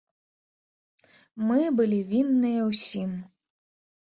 [1.49, 3.11] Мы былі вінныя ўсім.